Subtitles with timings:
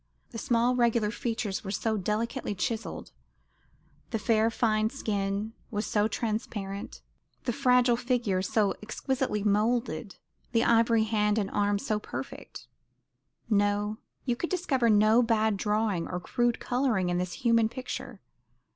[0.31, 3.11] The small regular features were so delicately chiselled,
[4.09, 7.03] the fair fine skin was so transparent,
[7.43, 10.15] the fragile figure so exquisitely moulded,
[10.53, 12.67] the ivory hand and arm so perfect
[13.47, 18.21] no, you could discover no bad drawing or crude colouring in this human picture.